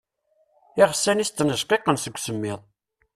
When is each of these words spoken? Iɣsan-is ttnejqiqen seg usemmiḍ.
Iɣsan-is 0.81 1.29
ttnejqiqen 1.31 1.97
seg 1.99 2.15
usemmiḍ. 2.17 2.59